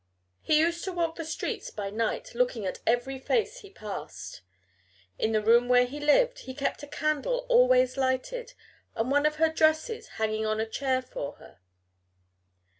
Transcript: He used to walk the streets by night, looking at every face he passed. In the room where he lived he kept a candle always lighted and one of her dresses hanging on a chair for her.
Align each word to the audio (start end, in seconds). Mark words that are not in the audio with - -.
He 0.41 0.57
used 0.57 0.83
to 0.85 0.91
walk 0.91 1.15
the 1.17 1.23
streets 1.23 1.69
by 1.69 1.91
night, 1.91 2.31
looking 2.33 2.65
at 2.65 2.79
every 2.87 3.19
face 3.19 3.59
he 3.59 3.69
passed. 3.69 4.41
In 5.19 5.31
the 5.31 5.43
room 5.43 5.67
where 5.69 5.85
he 5.85 5.99
lived 5.99 6.39
he 6.39 6.55
kept 6.55 6.81
a 6.81 6.87
candle 6.87 7.45
always 7.49 7.97
lighted 7.97 8.55
and 8.95 9.11
one 9.11 9.27
of 9.27 9.35
her 9.35 9.49
dresses 9.49 10.07
hanging 10.17 10.43
on 10.43 10.59
a 10.59 10.65
chair 10.65 11.03
for 11.03 11.33
her. 11.33 11.59